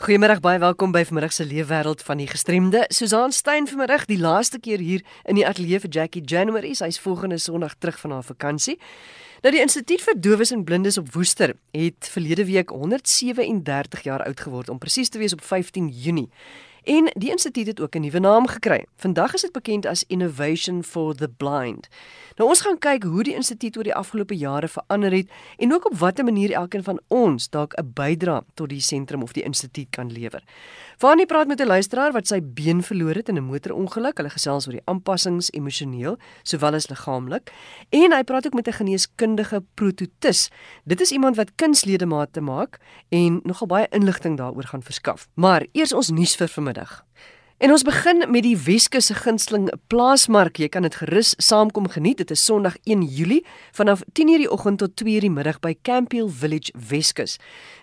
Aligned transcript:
Goeiemôre, 0.00 0.38
baie 0.40 0.56
welkom 0.56 0.94
by 0.94 1.02
vanmiddag 1.04 1.34
se 1.36 1.44
leefwêreld 1.44 2.00
van 2.00 2.16
die 2.22 2.26
gestremde. 2.26 2.86
Susan 2.88 3.34
Stein 3.36 3.66
vanmiddag, 3.68 4.06
die 4.08 4.16
laaste 4.16 4.56
keer 4.56 4.80
hier 4.80 5.02
in 5.28 5.36
die 5.36 5.44
ateljee 5.44 5.76
vir 5.82 5.92
Jackie 5.92 6.22
January. 6.24 6.70
Sy's 6.72 6.96
volgende 7.04 7.36
Sondag 7.36 7.74
terug 7.76 7.98
van 8.00 8.14
haar 8.16 8.24
vakansie. 8.24 8.78
Nou 9.44 9.52
die 9.52 9.60
Instituut 9.60 10.00
vir 10.00 10.16
Dowes 10.16 10.54
en 10.56 10.64
Blindes 10.64 10.96
op 10.96 11.12
Woester 11.12 11.52
het 11.76 12.08
verlede 12.14 12.48
week 12.48 12.72
137 12.72 14.08
jaar 14.08 14.24
oud 14.24 14.40
geword 14.40 14.72
om 14.72 14.80
presies 14.80 15.12
te 15.12 15.20
wees 15.20 15.36
op 15.36 15.44
15 15.44 15.92
Junie. 15.92 16.30
En 16.84 17.10
die 17.12 17.30
instituut 17.30 17.66
het 17.66 17.80
ook 17.80 17.94
'n 17.94 18.00
nuwe 18.00 18.18
naam 18.18 18.46
gekry. 18.46 18.86
Vandag 18.96 19.34
is 19.34 19.40
dit 19.40 19.52
bekend 19.52 19.86
as 19.86 20.04
Innovation 20.06 20.84
for 20.84 21.14
the 21.14 21.28
Blind. 21.28 21.88
Nou 22.36 22.48
ons 22.48 22.60
gaan 22.60 22.78
kyk 22.78 23.02
hoe 23.02 23.22
die 23.22 23.34
instituut 23.34 23.76
oor 23.76 23.82
die 23.82 23.94
afgelope 23.94 24.36
jare 24.36 24.68
verander 24.68 25.12
het 25.12 25.30
en 25.56 25.72
ook 25.72 25.90
op 25.90 25.98
watter 25.98 26.24
manier 26.24 26.52
elkeen 26.52 26.82
van 26.82 27.00
ons 27.08 27.48
dalk 27.48 27.74
'n 27.76 27.90
bydrae 27.94 28.40
tot 28.54 28.68
die 28.68 28.80
sentrum 28.80 29.22
of 29.22 29.32
die 29.32 29.42
instituut 29.42 29.90
kan 29.90 30.12
lewer. 30.12 30.42
Vanie 30.96 31.26
praat 31.26 31.46
met 31.46 31.60
'n 31.60 31.66
luisteraar 31.66 32.12
wat 32.12 32.26
sy 32.26 32.40
been 32.42 32.82
verloor 32.82 33.14
het 33.14 33.28
in 33.28 33.36
'n 33.36 33.44
motorongeluk. 33.44 34.16
Hulle 34.16 34.30
gesels 34.30 34.66
oor 34.66 34.72
die 34.72 34.84
aanpassings 34.84 35.50
emosioneel 35.50 36.18
sowel 36.42 36.74
as 36.74 36.88
liggaamlik 36.88 37.52
en 37.88 38.12
hy 38.12 38.22
praat 38.22 38.46
ook 38.46 38.54
met 38.54 38.68
'n 38.68 38.72
geneeskundige 38.72 39.62
prototis. 39.74 40.50
Dit 40.84 41.00
is 41.00 41.10
iemand 41.10 41.36
wat 41.36 41.54
kunsledemate 41.54 42.40
maak 42.40 42.78
en 43.08 43.40
nogal 43.42 43.66
baie 43.66 43.86
inligting 43.90 44.36
daaroor 44.36 44.64
gaan 44.64 44.82
verskaf. 44.82 45.28
Maar 45.34 45.66
eers 45.72 45.92
ons 45.92 46.10
nuus 46.10 46.36
vir 46.36 46.48
vanmiddag 46.48 46.69
vanmiddag. 46.70 47.04
En 47.60 47.70
ons 47.70 47.82
begin 47.84 48.24
met 48.30 48.42
die 48.42 48.56
Weskus 48.56 49.06
se 49.06 49.14
gunsteling 49.14 49.66
plaasmark. 49.92 50.56
Jy 50.56 50.68
kan 50.72 50.82
dit 50.82 50.94
gerus 50.96 51.34
saamkom 51.36 51.90
geniet. 51.92 52.16
Dit 52.16 52.30
is 52.30 52.44
Sondag 52.44 52.78
1 52.88 53.02
Julie 53.02 53.44
vanaf 53.76 54.00
10:00 54.12 54.40
die 54.40 54.50
oggend 54.50 54.78
tot 54.78 54.96
2:00 54.96 55.20
die 55.20 55.30
middag 55.30 55.60
by 55.60 55.74
Campiel 55.82 56.28
Village 56.28 56.72
Weskus. 56.88 57.36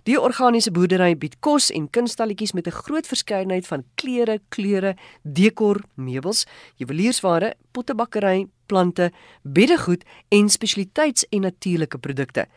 Die 0.04 0.22
organiese 0.22 0.72
boerdery 0.72 1.18
bied 1.18 1.40
kos 1.40 1.70
en 1.72 1.90
kunstalletjies 1.90 2.54
met 2.54 2.68
'n 2.68 2.72
groot 2.72 3.08
verskeidenheid 3.08 3.68
van 3.68 3.84
klere, 3.95 4.40
kleure, 4.50 4.95
dekor, 5.22 5.84
meubels, 5.95 6.45
juweliersware, 6.75 7.53
pottebakkery, 7.72 8.47
plante, 8.68 9.12
beddegoed 9.42 10.04
en 10.30 10.50
spesialiteits 10.50 11.26
en 11.30 11.42
natuurlike 11.48 11.98
produkte. 11.98 12.48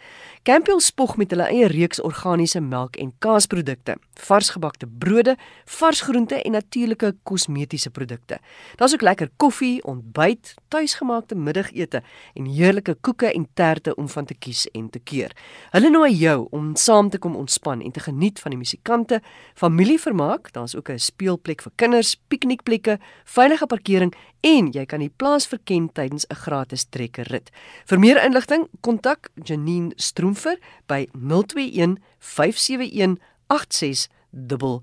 Campiel 0.43 0.81
spog 0.81 1.17
met 1.21 1.31
hulle 1.31 1.47
eie 1.53 1.67
reeks 1.69 2.01
organiese 2.01 2.61
melk 2.65 2.97
en 2.97 3.13
kaasprodukte, 3.21 3.99
varsgebakte 4.25 4.87
brode, 4.89 5.35
vars 5.79 6.01
groente 6.01 6.39
en 6.43 6.57
natuurlike 6.57 7.13
kosmetiese 7.29 7.91
produkte. 7.91 8.39
Daar's 8.81 8.95
ook 8.97 9.05
lekker 9.05 9.31
koffie, 9.37 9.85
ontbyt, 9.85 10.55
tuisgemaakte 10.69 11.37
middagete 11.37 12.03
en 12.35 12.49
heerlike 12.49 12.97
koeke 13.01 13.33
en 13.33 13.47
terte 13.55 13.95
om 13.95 14.09
van 14.09 14.25
te 14.25 14.35
kies 14.35 14.67
en 14.73 14.89
te 14.91 14.99
keur. 14.99 15.35
Hulle 15.75 15.91
nooi 15.91 16.13
jou 16.15 16.47
om 16.51 16.73
saam 16.77 17.11
te 17.11 17.19
kom 17.19 17.37
ontspan 17.37 17.83
en 17.85 17.93
te 17.93 18.01
geniet 18.01 18.41
van 18.41 18.55
die 18.57 18.61
musikante, 18.61 19.21
familievermaak, 19.55 20.53
daar's 20.53 20.77
ook 20.77 20.89
'n 20.91 20.99
speelplek 20.99 21.63
vir 21.63 21.73
kinders, 21.77 22.17
piknikplekke, 22.29 22.99
veilige 23.25 23.67
parkering 23.67 24.15
en 24.41 24.71
jy 24.73 24.85
kan 24.87 25.01
die 25.01 25.13
plaas 25.17 25.47
verken 25.47 25.89
tydens 25.93 26.27
'n 26.31 26.35
gratis 26.35 26.85
trekkerrit. 26.85 27.51
Vir 27.87 27.99
meer 27.99 28.25
inligting, 28.25 28.69
kontak 28.81 29.31
Janine 29.45 29.93
Stroomfer 29.97 30.59
by 30.87 31.09
021 31.13 31.99
571 32.19 33.19
8600. 33.49 34.83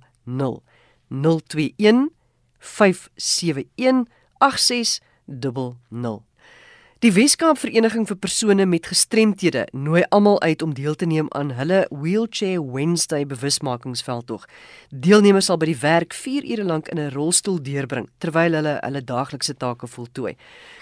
021 1.09 2.11
571 2.59 4.07
8600. 4.39 6.26
Die 6.97 7.11
Weskaap 7.13 7.59
Vereniging 7.61 8.07
vir 8.09 8.17
persone 8.17 8.65
met 8.65 8.87
gestremthede 8.89 9.67
nooi 9.69 10.01
almal 10.09 10.41
uit 10.41 10.63
om 10.65 10.73
deel 10.73 10.95
te 10.97 11.05
neem 11.05 11.27
aan 11.37 11.53
hulle 11.53 11.85
Wheelchair 11.93 12.57
Wednesday 12.73 13.21
bewusmakingsveldtog. 13.29 14.47
Deelnemers 14.89 15.45
sal 15.45 15.61
by 15.61 15.69
die 15.69 15.77
werk 15.77 16.17
4 16.17 16.41
ure 16.55 16.65
lank 16.65 16.89
in 16.89 16.97
'n 16.97 17.13
rolstoel 17.13 17.61
deurbring 17.61 18.09
terwyl 18.17 18.57
hulle 18.57 18.81
hulle 18.81 19.03
daaglikse 19.03 19.53
take 19.53 19.87
voltooi. 19.87 20.33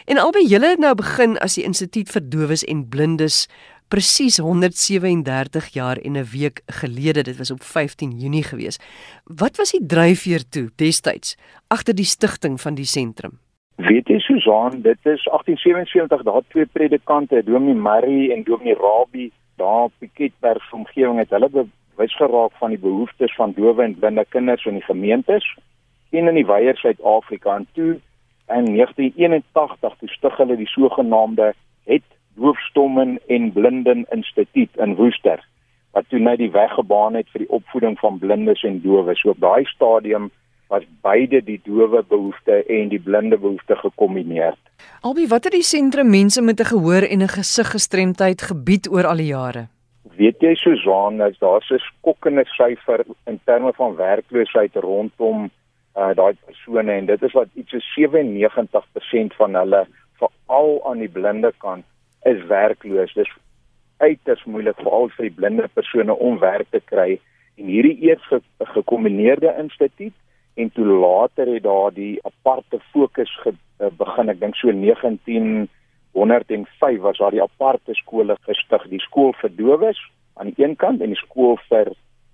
En 0.05 0.17
Albie, 0.17 0.47
julle 0.47 0.73
het 0.73 0.79
nou 0.79 0.95
begin 0.99 1.37
as 1.39 1.55
die 1.55 1.63
Instituut 1.63 2.11
vir 2.11 2.25
Dowes 2.27 2.65
en 2.67 2.83
Blindes 2.91 3.45
presies 3.93 4.37
137 4.37 5.67
jaar 5.73 5.97
en 5.97 6.15
'n 6.17 6.25
week 6.31 6.61
gelede. 6.65 7.21
Dit 7.23 7.37
was 7.37 7.51
op 7.51 7.61
15 7.61 8.11
Junie 8.11 8.43
gewees. 8.43 8.79
Wat 9.23 9.57
was 9.57 9.71
die 9.71 9.85
dryfveer 9.85 10.49
toe 10.49 10.69
destyds 10.75 11.37
agter 11.67 11.95
die 11.95 12.11
stigting 12.15 12.61
van 12.61 12.73
die 12.73 12.85
sentrum? 12.85 13.39
Weet 13.75 14.07
jy 14.07 14.19
Susan, 14.19 14.81
dit 14.81 14.97
is 15.03 15.23
1877 15.23 16.23
daar 16.23 16.41
twee 16.47 16.65
predikante, 16.65 17.43
Dominee 17.43 17.81
Murray 17.81 18.31
en 18.31 18.43
Dominee 18.43 18.75
Rabie, 18.75 19.31
daar 19.55 19.83
op 19.83 19.91
Piketberg 19.97 20.73
omgewing 20.73 21.17
het 21.19 21.29
hulle 21.29 21.49
bewys 21.49 22.15
geraak 22.15 22.51
van 22.51 22.69
die 22.69 22.79
behoeftes 22.79 23.35
van 23.35 23.53
dowe 23.55 23.83
en 23.83 23.99
blinde 23.99 24.25
kinders 24.29 24.65
in 24.65 24.73
die 24.73 24.89
gemeentes 24.89 25.57
en 26.09 26.27
in 26.27 26.35
die 26.35 26.45
wyeer 26.45 26.77
Suid-Afrika 26.77 27.55
en 27.55 27.67
toe 27.73 27.91
in 28.47 28.65
1981 28.75 29.95
toe 29.99 30.09
stig 30.09 30.37
hulle 30.37 30.55
die 30.57 30.67
sogenaamde 30.67 31.53
Doofstommen 32.35 33.19
en 33.27 33.51
Blinden 33.51 34.05
Instituut 34.09 34.69
in 34.77 34.95
Woester 34.95 35.43
wat 35.93 36.09
toe 36.09 36.19
net 36.19 36.39
die 36.41 36.51
weg 36.51 36.71
gebaan 36.73 37.13
het 37.13 37.29
vir 37.33 37.45
die 37.45 37.51
opvoeding 37.53 37.99
van 38.01 38.17
blindes 38.17 38.63
en 38.65 38.79
dowes. 38.81 39.19
So 39.21 39.33
op 39.33 39.41
daai 39.43 39.65
stadium 39.69 40.31
was 40.73 40.85
beide 41.05 41.43
die 41.45 41.59
dowe 41.63 42.01
behoefte 42.09 42.63
en 42.65 42.89
die 42.89 42.99
blinde 42.99 43.37
behoefte 43.37 43.75
gekombineer. 43.77 44.57
Albei, 45.05 45.27
wat 45.29 45.45
het 45.45 45.53
die 45.53 45.67
sentrum 45.67 46.09
mense 46.09 46.41
met 46.41 46.59
'n 46.59 46.71
gehoor 46.73 47.05
en 47.05 47.21
'n 47.21 47.35
gesiggestremdheid 47.37 48.41
gebied 48.41 48.89
oor 48.89 49.05
al 49.05 49.21
die 49.21 49.31
jare? 49.37 49.67
Weet 50.17 50.41
jy 50.41 50.55
Susan, 50.55 51.21
as 51.21 51.37
daar's 51.39 51.69
'n 51.69 51.79
skokkende 51.79 52.45
syfer 52.45 53.05
in 53.25 53.39
terme 53.45 53.73
van 53.73 53.95
werkloosheid 53.95 54.75
rondom 54.75 55.51
uh, 55.97 56.13
daai 56.15 56.33
persone 56.45 56.91
en 56.91 57.05
dit 57.05 57.23
is 57.23 57.33
wat 57.33 57.47
iets 57.53 57.71
so 57.71 57.79
97% 57.79 59.35
van 59.37 59.55
hulle 59.55 59.87
veral 60.17 60.81
aan 60.89 60.99
die 60.99 61.09
blinde 61.09 61.53
kant 61.57 61.85
is 62.25 62.45
werkloos. 62.47 63.13
Dis 63.13 63.29
uiters 63.97 64.43
moeilik 64.45 64.79
veral 64.81 65.09
vir 65.15 65.29
die 65.29 65.35
blinde 65.37 65.67
persone 65.73 66.15
om 66.15 66.39
werk 66.39 66.69
te 66.71 66.81
kry 66.91 67.19
en 67.59 67.69
hierdie 67.69 68.09
eers 68.09 68.25
gekombineerde 68.75 69.53
instituut 69.61 70.15
en 70.55 70.69
toe 70.73 70.85
later 70.85 71.49
het 71.53 71.63
daar 71.63 71.93
die 71.93 72.19
aparte 72.27 72.79
fokus 72.91 73.31
ge, 73.41 73.53
uh, 73.79 73.89
begin 73.97 74.29
ek 74.29 74.41
dink 74.41 74.57
so 74.57 74.71
19 74.71 75.69
105 76.13 76.99
was 77.01 77.17
daar 77.17 77.33
die 77.33 77.41
aparte 77.41 77.95
skole 77.97 78.35
gestig, 78.45 78.83
die 78.89 79.01
skool 79.01 79.33
vir 79.41 79.49
dowes 79.57 80.01
aan 80.37 80.51
die 80.51 80.61
een 80.61 80.75
kant 80.75 81.01
en 81.01 81.09
die 81.09 81.21
skool 81.21 81.57
vir 81.69 81.89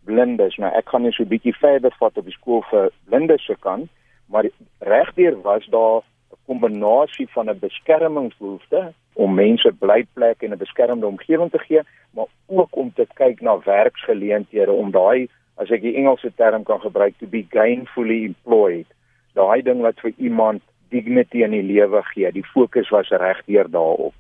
blindes. 0.08 0.58
Nou 0.60 0.72
ek 0.76 0.92
gaan 0.92 1.08
net 1.08 1.16
so 1.16 1.24
'n 1.24 1.32
bietjie 1.32 1.56
verder 1.56 1.96
vat 2.00 2.18
op 2.18 2.26
die 2.26 2.36
skool 2.36 2.64
vir 2.72 2.92
blindes 3.08 3.46
se 3.46 3.56
kant, 3.60 3.90
maar 4.28 4.46
regdeur 4.80 5.42
was 5.42 5.66
daar 5.72 6.04
'n 6.04 6.40
kombinasie 6.46 7.28
van 7.36 7.50
'n 7.50 7.60
beskermingsbehoefte 7.60 8.94
om 9.20 9.36
mense 9.36 9.72
blyplek 9.84 10.44
en 10.44 10.54
'n 10.54 10.64
beskermde 10.64 11.06
omgewing 11.06 11.52
te 11.52 11.60
gee, 11.60 11.82
maar 12.16 12.30
ook 12.46 12.76
om 12.76 12.92
te 12.96 13.08
kyk 13.14 13.42
na 13.42 13.60
werksgeleenthede 13.66 14.72
om 14.72 14.92
daai 14.92 15.28
as 15.56 15.70
ek 15.70 15.82
die 15.82 15.96
Engelse 15.96 16.32
term 16.36 16.64
kan 16.64 16.80
gebruik 16.80 17.18
to 17.20 17.28
be 17.28 17.46
gainfully 17.50 18.24
employed. 18.24 18.88
Daai 19.34 19.62
ding 19.62 19.82
wat 19.82 20.00
vir 20.00 20.14
iemand 20.18 20.62
dignity 20.90 21.44
in 21.44 21.52
die 21.52 21.64
lewe 21.64 22.02
gee. 22.14 22.32
Die 22.32 22.46
fokus 22.54 22.90
was 22.90 23.10
regdeur 23.10 23.68
daarop. 23.72 24.14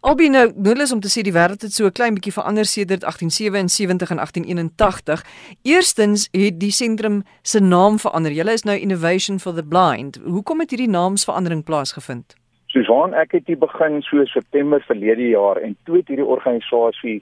Albei 0.00 0.28
nou, 0.28 0.52
nou 0.56 0.74
is 0.80 0.92
om 0.92 1.00
te 1.00 1.08
sê 1.08 1.22
die 1.24 1.32
wêreld 1.32 1.62
het 1.64 1.72
so 1.72 1.86
'n 1.86 1.92
klein 1.92 2.14
bietjie 2.14 2.32
verander 2.32 2.64
sedert 2.64 3.04
1877 3.04 4.10
en 4.10 4.18
1881. 4.18 5.24
Eerstens 5.62 6.28
het 6.32 6.60
die 6.60 6.70
sentrum 6.70 7.22
se 7.42 7.60
naam 7.60 7.98
verander. 7.98 8.32
Julle 8.32 8.52
is 8.52 8.64
nou 8.64 8.78
Innovation 8.78 9.40
for 9.40 9.54
the 9.54 9.64
Blind. 9.64 10.20
Hoekom 10.24 10.60
het 10.60 10.70
hierdie 10.70 10.88
naamsverandering 10.88 11.64
plaasgevind? 11.64 12.43
Susan, 12.74 13.12
ek 13.14 13.36
het 13.36 13.46
hier 13.46 13.58
begin 13.62 14.00
so 14.02 14.24
September 14.26 14.82
verlede 14.82 15.28
jaar 15.28 15.60
en 15.62 15.76
toe 15.86 16.00
het 16.00 16.08
hierdie 16.10 16.26
organisasie 16.26 17.20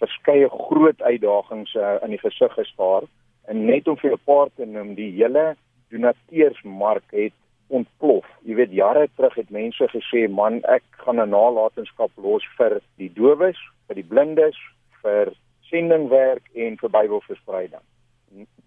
verskeie 0.00 0.46
groot 0.48 1.02
uitdagings 1.04 1.74
uh, 1.76 1.98
in 2.06 2.14
die 2.14 2.20
gesig 2.22 2.54
gestaar. 2.56 3.04
En 3.44 3.66
net 3.68 3.84
om 3.84 3.98
vir 4.00 4.14
'n 4.16 4.24
paar 4.24 4.48
te 4.56 4.64
noem, 4.64 4.94
die 4.96 5.10
hele 5.18 5.56
donateursmark 5.92 7.04
het 7.12 7.36
ontplof. 7.68 8.24
Jy 8.48 8.56
weet 8.56 8.72
jare 8.72 9.08
terug 9.16 9.34
het 9.34 9.50
mense 9.50 9.88
gesê, 9.92 10.24
"Man, 10.28 10.62
ek 10.64 10.84
gaan 11.04 11.20
'n 11.20 11.36
nalatenskap 11.36 12.10
los 12.16 12.44
vir 12.56 12.80
die 12.96 13.12
dowes, 13.12 13.60
vir 13.86 14.00
die 14.00 14.08
blindes, 14.08 14.56
vir 15.02 15.32
sendingwerk 15.68 16.48
en 16.54 16.78
vir 16.80 16.90
Bybelverspreiding." 16.90 17.84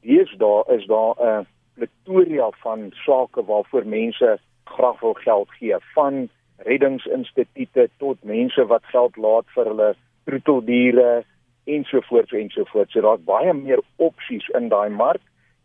Deesdae 0.05 0.63
is 0.77 0.85
daar 0.85 1.15
'n 1.17 1.47
plethora 1.73 2.51
van 2.61 2.91
sake 2.93 3.41
waarvoor 3.41 3.85
mense 3.85 4.37
graag 4.75 4.99
wil 4.99 5.13
geld 5.13 5.49
gee, 5.59 5.75
van 5.93 6.27
reddingsinstituie 6.57 7.89
tot 7.97 8.23
mense 8.23 8.65
wat 8.65 8.85
geld 8.93 9.17
laat 9.17 9.45
vir 9.55 9.65
hulle 9.71 9.89
troeteldiere 10.25 11.23
ensovoorts 11.67 12.31
ensovoorts. 12.31 12.93
So 12.93 13.01
daar's 13.01 13.25
baie 13.27 13.53
meer 13.53 13.81
opsies 13.95 14.47
in 14.57 14.69
daai 14.69 14.89
mark 14.89 15.21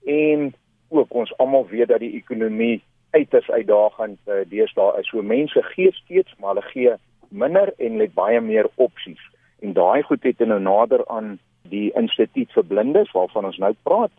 en 0.06 0.52
ook 0.88 1.14
ons 1.14 1.32
almal 1.38 1.66
weet 1.70 1.88
dat 1.88 2.02
die 2.02 2.14
ekonomie 2.18 2.82
uiters 3.10 3.50
uitdagend 3.50 4.18
uh, 4.26 4.42
deesdae 4.48 4.98
is. 5.00 5.08
So 5.08 5.22
mense 5.22 5.62
gee 5.72 5.92
steeds, 5.92 6.34
maar 6.38 6.54
hulle 6.54 6.68
gee 6.72 6.96
minder 7.28 7.72
en 7.78 8.00
het 8.00 8.14
baie 8.14 8.40
meer 8.40 8.68
opsies. 8.74 9.22
En 9.60 9.72
daai 9.72 10.02
goed 10.02 10.22
het 10.22 10.38
nou 10.44 10.60
nader 10.60 11.06
aan 11.06 11.38
die 11.70 11.90
instituut 11.96 12.52
vir 12.52 12.64
blindes 12.68 13.12
waarvan 13.16 13.48
ons 13.48 13.58
nou 13.62 13.72
praat, 13.86 14.12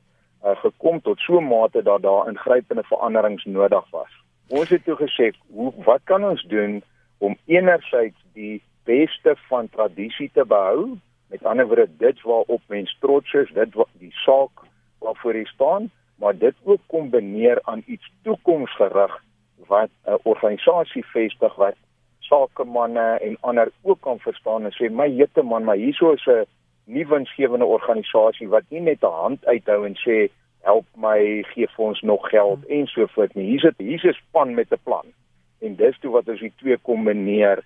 uh, 0.44 0.56
gekom 0.64 1.02
tot 1.02 1.20
so 1.20 1.40
'n 1.40 1.48
mate 1.48 1.84
dat 1.84 2.02
daar 2.02 2.28
ingrypende 2.30 2.84
veranderings 2.84 3.46
nodig 3.46 3.90
was. 3.92 4.23
Ons 4.50 4.70
het 4.70 4.84
toe 4.84 4.96
gesê, 4.96 5.32
hoe 5.48 5.74
wat 5.86 6.02
kan 6.04 6.24
ons 6.24 6.44
doen 6.44 6.82
om 7.18 7.38
enerzijds 7.46 8.20
die 8.34 8.62
beste 8.84 9.36
van 9.48 9.70
tradisie 9.70 10.30
te 10.34 10.46
behou? 10.46 10.98
Met 11.28 11.46
ander 11.46 11.68
woorde, 11.68 11.88
dit 11.98 12.22
waarop 12.22 12.62
mense 12.68 12.96
trots 13.00 13.34
is, 13.34 13.50
dit 13.54 13.74
wat 13.74 13.90
die 14.00 14.14
saak 14.26 14.66
waarvoor 15.00 15.36
jy 15.36 15.46
staan, 15.46 15.92
maar 16.16 16.38
dit 16.38 16.56
ook 16.64 16.82
kombineer 16.88 17.60
aan 17.64 17.84
iets 17.86 18.12
toekomsgerig 18.24 19.24
wat 19.68 19.90
'n 20.06 20.20
organisasie 20.24 21.06
vestig 21.06 21.56
wat 21.56 21.76
sakemanne 22.20 23.20
en 23.22 23.38
ander 23.40 23.72
ook 23.82 24.02
kan 24.02 24.20
verstaan 24.20 24.66
en 24.66 24.72
sê 24.72 24.92
my 24.92 25.08
jette 25.08 25.42
man 25.42 25.64
maar 25.64 25.76
hierso 25.76 26.12
is 26.12 26.28
'n 26.28 26.46
nuwe 26.86 27.10
winsgewende 27.16 27.66
organisasie 27.66 28.48
wat 28.48 28.64
nie 28.70 28.80
net 28.80 29.04
'n 29.04 29.20
hand 29.24 29.46
uithou 29.46 29.86
en 29.86 29.96
sê 30.06 30.30
help 30.68 30.86
my 30.96 31.44
gee 31.54 31.68
vir 31.76 31.86
ons 31.86 32.02
nog 32.02 32.30
geld 32.30 32.64
hmm. 32.64 32.80
en 32.80 32.88
so 32.88 33.08
voort 33.16 33.36
nie 33.36 33.52
hier's 33.52 33.68
dit 33.70 33.86
hier's 33.88 34.04
'n 34.04 34.18
span 34.20 34.56
met 34.56 34.72
'n 34.72 34.84
plan 34.84 35.08
en 35.62 35.76
dis 35.76 36.00
toe 36.00 36.12
wat 36.12 36.28
ons 36.28 36.40
die 36.40 36.54
twee 36.60 36.78
kombineer 36.78 37.64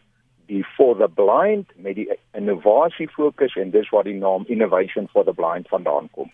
die 0.47 0.63
for 0.75 0.95
the 0.95 1.07
blind 1.07 1.67
met 1.75 1.95
die 1.95 2.07
innovasie 2.37 3.07
fokus 3.11 3.55
en 3.59 3.71
dis 3.71 3.89
waar 3.89 4.05
die 4.07 4.15
naam 4.15 4.45
innovation 4.47 5.07
for 5.11 5.25
the 5.27 5.33
blind 5.33 5.67
vandaan 5.67 6.07
kom. 6.15 6.29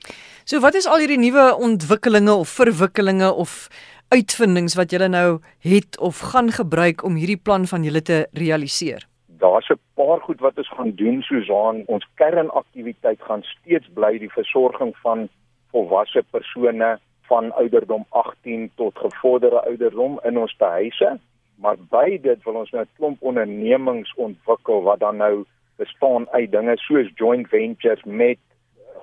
So 0.46 0.62
wat 0.66 0.78
is 0.78 0.88
al 0.88 1.02
hierdie 1.04 1.20
nuwe 1.22 1.54
ontwikkelinge 1.56 2.34
of 2.34 2.50
verwikkelinge 2.50 3.32
of 3.34 3.68
uitvindings 4.14 4.78
wat 4.78 4.94
julle 4.94 5.10
nou 5.10 5.40
het 5.66 5.98
of 6.00 6.22
gaan 6.34 6.52
gebruik 6.54 7.04
om 7.04 7.18
hierdie 7.18 7.42
plan 7.42 7.66
van 7.68 7.84
julle 7.88 8.02
te 8.02 8.28
realiseer? 8.38 9.08
Daar's 9.44 9.70
'n 9.70 9.80
paar 9.96 10.20
goed 10.22 10.40
wat 10.40 10.58
ons 10.58 10.70
gaan 10.70 10.92
doen 10.96 11.22
Susan. 11.22 11.84
Ons 11.86 12.06
kernaktiwiteit 12.16 13.22
gaan 13.22 13.44
steeds 13.44 13.88
bly 13.94 14.18
die 14.18 14.32
versorging 14.32 14.94
van 15.02 15.30
volwasse 15.74 16.24
persone 16.32 16.96
van 17.28 17.52
ouderdom 17.60 18.06
18 18.10 18.72
tot 18.80 18.98
gevorderde 18.98 19.66
ouderdom 19.66 20.20
in 20.24 20.38
ons 20.38 20.56
huise 20.60 21.18
maar 21.64 21.78
by 21.90 22.18
dit 22.22 22.44
wil 22.46 22.62
ons 22.62 22.72
nou 22.72 22.84
'n 22.84 22.96
klomp 22.98 23.22
ondernemings 23.22 24.14
ontwikkel 24.16 24.82
wat 24.84 25.00
dan 25.00 25.18
nou 25.18 25.46
bestaan 25.78 26.28
uit 26.30 26.52
dinge 26.52 26.76
soos 26.78 27.12
joint 27.16 27.48
ventures 27.50 28.04
met 28.04 28.40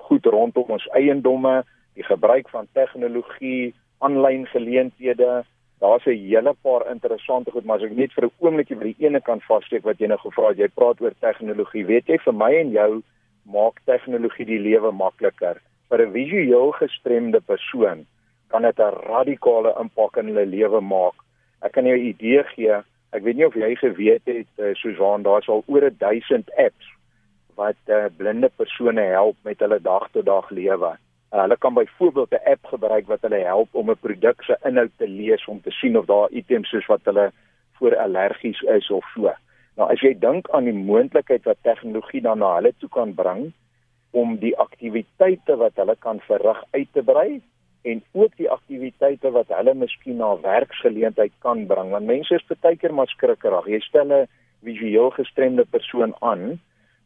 goed 0.07 0.25
rondom 0.25 0.69
ons 0.75 0.87
eiendomme, 0.87 1.63
die 1.93 2.03
gebruik 2.03 2.49
van 2.49 2.67
tegnologie, 2.73 3.73
aanlyn 3.97 4.45
geleenthede. 4.45 5.43
Daar's 5.79 6.05
'n 6.05 6.27
hele 6.27 6.53
paar 6.61 6.91
interessante 6.91 7.51
goed, 7.51 7.65
maar 7.65 7.77
as 7.77 7.83
ek 7.83 7.95
net 7.95 8.13
vir 8.13 8.25
'n 8.25 8.31
oombliekie 8.39 8.77
by 8.77 8.83
die 8.83 9.05
ene 9.07 9.21
kant 9.21 9.43
vassteek 9.43 9.83
wat 9.83 9.99
jy 9.99 10.07
nou 10.07 10.17
gevra 10.17 10.47
het, 10.47 10.57
jy 10.57 10.67
praat 10.67 11.01
oor 11.01 11.13
tegnologie. 11.19 11.85
Weet 11.85 12.07
jy 12.07 12.17
vir 12.17 12.33
my 12.33 12.51
en 12.55 12.71
jou 12.71 13.03
maak 13.43 13.81
tegnologie 13.85 14.45
die 14.45 14.59
lewe 14.59 14.91
makliker. 14.91 15.61
Vir 15.91 16.07
'n 16.07 16.11
visueel 16.11 16.71
gestremde 16.71 17.41
persoon 17.41 18.07
kan 18.47 18.63
dit 18.63 18.79
'n 18.79 18.95
radikale 19.11 19.75
impak 19.79 20.17
in 20.17 20.31
hulle 20.31 20.45
lewe 20.45 20.81
maak 20.81 21.19
Ek 21.61 21.75
kan 21.77 21.85
jou 21.85 21.97
'n 21.97 22.09
idee 22.13 22.43
gee. 22.55 22.81
Ek 23.13 23.23
weet 23.23 23.35
nie 23.35 23.45
of 23.45 23.53
jy 23.53 23.75
geweet 23.75 24.25
het 24.25 24.47
uh, 24.57 24.73
Susan, 24.73 25.21
daar's 25.21 25.49
al 25.49 25.63
oor 25.67 25.89
1000 25.97 26.49
apps 26.57 26.87
wat 27.55 27.77
uh, 27.87 28.05
blinde 28.17 28.49
persone 28.55 29.01
help 29.01 29.37
met 29.43 29.59
hulle 29.59 29.81
dag-tot-dag 29.81 30.49
lewe. 30.49 30.97
Uh, 31.31 31.41
hulle 31.41 31.57
kan 31.57 31.73
byvoorbeeld 31.73 32.31
'n 32.31 32.49
app 32.53 32.65
gebruik 32.65 33.07
wat 33.07 33.21
hulle 33.21 33.43
help 33.45 33.69
om 33.71 33.91
'n 33.91 33.99
produk 33.99 34.43
se 34.43 34.57
inhoud 34.63 34.91
te 34.97 35.07
lees 35.07 35.45
om 35.45 35.61
te 35.61 35.71
sien 35.71 35.97
of 35.97 36.05
daar 36.05 36.31
items 36.31 36.71
is 36.73 36.85
wat 36.85 37.01
hulle 37.03 37.31
voor 37.77 37.97
allergies 37.97 38.61
is 38.61 38.91
of 38.91 39.05
so. 39.13 39.33
Nou 39.75 39.91
as 39.91 40.01
jy 40.01 40.19
dink 40.19 40.49
aan 40.49 40.63
die 40.63 40.73
moontlikheid 40.73 41.43
wat 41.43 41.57
tegnologie 41.61 42.21
dan 42.21 42.39
na 42.39 42.55
hulle 42.55 42.73
toe 42.77 42.89
kan 42.89 43.13
bring 43.13 43.53
om 44.11 44.37
die 44.37 44.57
aktiwiteite 44.57 45.55
wat 45.55 45.75
hulle 45.75 45.95
kan 45.99 46.19
verrig 46.27 46.63
uit 46.71 46.87
te 46.93 47.03
brei 47.03 47.41
en 47.81 48.03
ook 48.11 48.35
die 48.37 48.49
aktiwiteite 48.49 49.31
wat 49.31 49.49
hulle 49.49 49.73
miskien 49.73 50.19
na 50.21 50.35
werksgeleentheid 50.41 51.31
kan 51.39 51.65
bring. 51.67 51.89
Want 51.91 52.05
mense 52.05 52.35
is 52.35 52.59
baie 52.61 52.77
keer 52.77 52.93
maar 52.93 53.07
skrikkerig. 53.07 53.67
Jy 53.67 53.79
stel 53.79 54.11
'n 54.11 54.27
visueel 54.61 55.09
gestremde 55.09 55.65
persoon 55.65 56.13
aan 56.19 56.59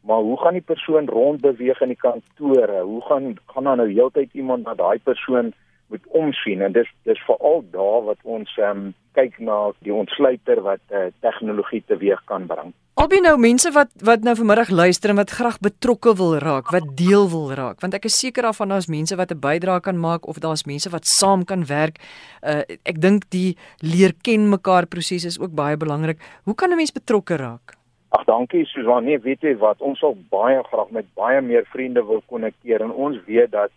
maar 0.06 0.18
hoe 0.18 0.40
gaan 0.40 0.52
die 0.52 0.62
persoon 0.62 1.08
rondbeweeg 1.08 1.80
in 1.80 1.88
die 1.88 1.96
kantore? 1.96 2.82
Hoe 2.82 3.02
gaan 3.02 3.36
gaan 3.46 3.64
dan 3.64 3.76
nou 3.76 3.92
heeltyd 3.92 4.32
iemand 4.32 4.64
na 4.64 4.74
daai 4.74 4.98
persoon 4.98 5.52
moet 5.86 6.06
omsien? 6.06 6.62
En 6.62 6.72
dis 6.72 6.92
dis 7.02 7.22
veral 7.26 7.64
daar 7.70 8.04
wat 8.04 8.22
ons 8.22 8.56
um, 8.56 8.94
kyk 9.16 9.40
na 9.40 9.60
die 9.80 9.94
ontsluiter 9.94 10.62
wat 10.62 10.82
uh, 10.92 11.08
tegnologie 11.24 11.82
teweeg 11.88 12.22
kan 12.30 12.46
bring 12.46 12.74
Albei 12.96 13.18
nou 13.20 13.34
mense 13.36 13.68
wat 13.76 13.90
wat 14.08 14.22
nou 14.24 14.32
vanmiddag 14.38 14.70
luister 14.72 15.12
en 15.12 15.18
wat 15.20 15.32
graag 15.36 15.58
betrokke 15.60 16.14
wil 16.16 16.38
raak, 16.40 16.70
wat 16.72 16.86
deel 16.96 17.26
wil 17.28 17.50
raak, 17.52 17.82
want 17.84 17.92
ek 17.98 18.06
is 18.08 18.16
seker 18.16 18.46
daarvan 18.48 18.72
daar's 18.72 18.88
mense 18.88 19.18
wat 19.20 19.34
'n 19.34 19.42
bydrae 19.42 19.82
kan 19.84 20.00
maak 20.00 20.24
of 20.24 20.40
daar's 20.40 20.64
mense 20.64 20.88
wat 20.88 21.04
saam 21.04 21.44
kan 21.44 21.66
werk. 21.68 22.00
Uh 22.40 22.64
ek 22.88 23.00
dink 23.00 23.28
die 23.28 23.58
leer 23.84 24.16
ken 24.22 24.48
mekaar 24.48 24.86
proses 24.86 25.28
is 25.28 25.38
ook 25.38 25.52
baie 25.52 25.76
belangrik. 25.76 26.16
Hoe 26.44 26.54
kan 26.54 26.72
'n 26.72 26.76
mens 26.76 26.90
betrokke 26.90 27.36
raak? 27.36 27.76
Ag 28.16 28.24
dankie 28.24 28.64
Susan, 28.64 29.04
nee, 29.04 29.18
weet 29.18 29.42
jy 29.42 29.56
wat, 29.56 29.80
ons 29.80 29.98
sal 29.98 30.16
baie 30.30 30.62
graag 30.64 30.90
met 30.90 31.04
baie 31.14 31.40
meer 31.42 31.64
vriende 31.72 32.02
wil 32.04 32.22
konnekteer 32.26 32.80
en 32.80 32.90
ons 32.90 33.16
weet 33.26 33.50
dat 33.50 33.70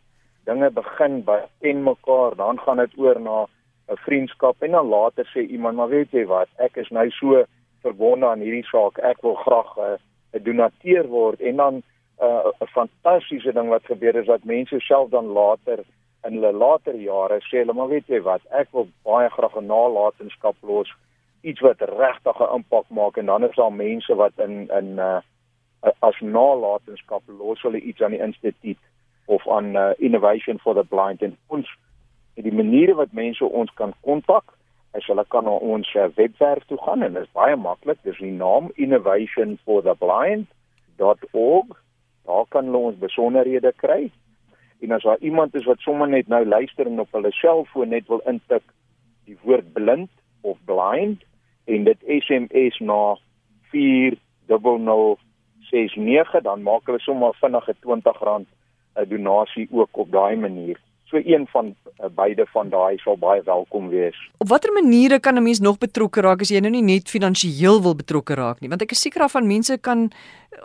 dinge 0.46 0.70
begin 0.72 1.24
by 1.24 1.40
ken 1.60 1.84
mekaar, 1.84 2.36
dan 2.36 2.60
gaan 2.60 2.78
dit 2.78 2.98
oor 2.98 3.20
na 3.20 3.46
'n 3.90 3.98
vriendskap 3.98 4.56
en 4.62 4.72
dan 4.72 4.88
later 4.88 5.26
sê 5.34 5.42
iemand, 5.48 5.76
maar 5.76 5.90
weet 5.90 6.12
jy 6.12 6.26
wat, 6.26 6.50
ek 6.58 6.76
is 6.78 6.90
nou 6.90 7.10
so 7.10 7.44
verbonde 7.82 8.26
aan 8.26 8.44
hierdie 8.44 8.66
saak. 8.70 8.98
Ek 8.98 9.22
wil 9.22 9.36
graag 9.36 9.78
eh, 9.78 9.96
'n 10.34 10.38
uh, 10.38 10.44
donateur 10.44 11.08
word. 11.08 11.42
En 11.42 11.56
dan 11.56 11.82
eh, 12.18 12.26
'n 12.28 12.64
uh, 12.64 12.68
fantastiese 12.68 13.54
ding 13.54 13.70
wat 13.70 13.86
gebeur 13.86 14.16
is 14.16 14.26
dat 14.26 14.44
mense 14.44 14.80
self 14.80 15.10
dan 15.10 15.26
later 15.26 15.80
in 16.28 16.34
hulle 16.34 16.52
later 16.52 16.96
jare 16.96 17.40
sê 17.40 17.62
hulle 17.64 17.74
maar 17.74 17.88
weet 17.88 18.08
jy 18.08 18.22
wat, 18.22 18.42
ek 18.52 18.68
wil 18.72 18.88
baie 19.04 19.30
graag 19.30 19.56
'n 19.56 19.66
nalatenskap 19.66 20.56
los, 20.62 20.94
iets 21.42 21.60
wat 21.60 21.82
regtig 21.82 22.40
'n 22.40 22.56
impak 22.56 22.86
maak. 22.90 23.18
En 23.18 23.26
dan 23.26 23.44
is 23.44 23.56
daar 23.56 23.74
mense 23.74 24.16
wat 24.16 24.34
in 24.38 24.68
in 24.80 25.00
uh, 25.00 25.22
as 26.00 26.20
nalatenskap 26.20 27.24
los 27.28 27.62
hulle 27.62 27.80
iets 27.80 28.02
aan 28.02 28.12
die 28.12 28.26
instituut 28.28 28.78
of 29.26 29.48
aan 29.48 29.76
uh, 29.76 29.92
innovation 29.98 30.60
for 30.60 30.74
the 30.74 30.84
blind. 30.84 31.22
En 31.22 31.38
ons 31.48 31.78
die 32.44 32.56
maniere 32.56 32.96
wat 32.96 33.12
mense 33.12 33.46
ons 33.46 33.74
kan 33.74 33.94
kontak 34.02 34.44
as 34.98 35.06
hulle 35.06 35.26
kan 35.30 35.44
na 35.46 35.52
ons 35.52 35.96
uh, 35.96 36.08
webwerf 36.16 36.64
toe 36.68 36.78
gaan 36.82 37.04
en 37.06 37.14
dit 37.14 37.24
is 37.24 37.38
baie 37.38 37.56
maklik. 37.56 37.98
Dis 38.04 38.18
die 38.18 38.32
naam 38.34 38.72
innovationfortheblind.org. 38.76 41.68
Daar 42.30 42.46
kan 42.50 42.66
hulle 42.66 42.78
ons 42.90 43.02
besonderhede 43.02 43.72
kry. 43.78 44.12
En 44.80 44.92
as 44.96 45.04
daar 45.04 45.20
iemand 45.20 45.56
is 45.56 45.66
wat 45.70 45.80
sommer 45.80 46.10
net 46.10 46.28
nou 46.28 46.46
luister 46.46 46.86
en 46.88 47.00
op 47.00 47.12
hulle 47.12 47.32
selfoon 47.32 47.90
net 47.94 48.08
wil 48.08 48.22
intik 48.26 48.64
die 49.28 49.38
woord 49.44 49.74
blind 49.74 50.10
of 50.42 50.58
blind 50.66 51.24
en 51.70 51.84
dit 51.84 51.98
SMS 52.08 52.80
na 52.80 53.18
40069 53.74 56.42
dan 56.48 56.64
maak 56.64 56.86
hulle 56.88 57.00
sommer 57.04 57.34
vinnig 57.42 57.68
'n 57.68 57.76
R20 57.84 58.46
'n 58.96 59.10
donasie 59.10 59.68
ook 59.72 59.98
op 59.98 60.12
daai 60.12 60.36
manier. 60.36 60.80
So 61.10 61.18
een 61.18 61.48
van 61.50 61.74
uh, 61.74 62.06
beide 62.16 62.46
van 62.54 62.70
daai 62.70 62.98
sal 63.02 63.18
baie 63.18 63.42
welkom 63.42 63.90
wees. 63.90 64.18
Op 64.38 64.48
watter 64.48 64.74
maniere 64.74 65.20
kan 65.20 65.36
'n 65.36 65.44
mens 65.44 65.60
nog 65.60 65.78
betrokke 65.78 66.22
raak 66.22 66.42
as 66.42 66.50
jy 66.50 66.60
nou 66.60 66.72
nie 66.72 66.86
net 66.86 67.10
finansiëel 67.10 67.82
wil 67.82 67.96
betrokke 67.96 68.34
raak 68.34 68.60
nie, 68.60 68.70
want 68.70 68.82
ek 68.82 68.92
is 68.92 69.02
seker 69.02 69.22
af 69.22 69.32
van 69.32 69.48
mense 69.48 69.78
kan 69.78 70.12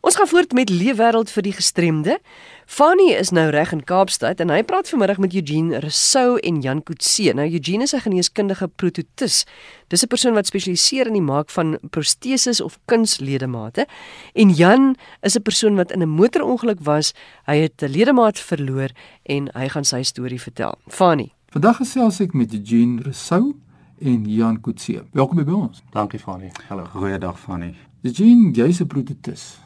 Ons 0.00 0.16
gaan 0.16 0.26
voort 0.26 0.52
met 0.52 0.70
Leefwêreld 0.70 1.30
vir 1.30 1.42
die 1.42 1.52
gestremde. 1.52 2.18
Fanny 2.66 3.12
is 3.12 3.30
nou 3.30 3.50
reg 3.50 3.72
in 3.72 3.84
Kaapstad 3.84 4.40
en 4.40 4.50
hy 4.50 4.62
praat 4.66 4.88
vanmiddag 4.88 5.18
met 5.22 5.34
Eugene 5.34 5.78
Rousseau 5.82 6.38
en 6.40 6.60
Jan 6.64 6.82
Kutse. 6.82 7.34
Nou 7.36 7.46
Eugene 7.46 7.82
is 7.82 7.94
'n 7.94 8.00
geneeskundige 8.00 8.68
protetis. 8.68 9.44
Dis 9.88 10.02
'n 10.02 10.08
persoon 10.08 10.34
wat 10.34 10.46
spesialiseer 10.46 11.06
in 11.06 11.12
die 11.12 11.22
maak 11.22 11.50
van 11.50 11.78
proteses 11.90 12.60
of 12.60 12.78
kunsledemate. 12.86 13.86
En 14.34 14.50
Jan 14.50 14.96
is 15.20 15.36
'n 15.36 15.42
persoon 15.42 15.76
wat 15.76 15.92
in 15.92 16.02
'n 16.02 16.08
motorongeluk 16.08 16.80
was. 16.80 17.12
Hy 17.46 17.56
het 17.56 17.82
'n 17.82 17.90
ledemaat 17.90 18.38
verloor 18.38 18.90
en 19.22 19.50
hy 19.52 19.68
gaan 19.68 19.84
sy 19.84 20.02
storie 20.02 20.40
vertel. 20.40 20.78
Fanny. 20.88 21.32
Vandag 21.48 21.76
gesels 21.76 22.20
ek 22.20 22.32
met 22.32 22.52
Eugene 22.52 23.02
Rousseau 23.02 23.54
en 24.00 24.24
Jan 24.24 24.60
Kutse. 24.60 25.04
Welkom 25.12 25.44
by 25.44 25.52
ons. 25.52 25.82
Dankie 25.90 26.18
Fanny. 26.18 26.50
Hallo. 26.68 26.84
Goeiedag 26.84 27.38
Fanny. 27.38 27.91
Eugene, 28.02 28.50
jy's 28.50 28.80
'n 28.80 28.86
protetis. 28.86 29.58